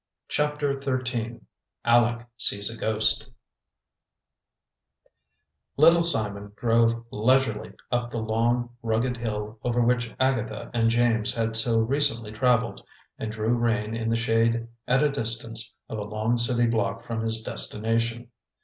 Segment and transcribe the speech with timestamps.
[0.29, 1.41] CHAPTER XIII
[1.85, 3.29] ALECK SEES A GHOST
[5.77, 11.55] Little Simon drove leisurely up the long, rugged hill over which Agatha and James had
[11.55, 12.83] so recently traveled,
[13.19, 17.21] and drew rein in the shade at a distance of a long city block from
[17.21, 18.31] his destination.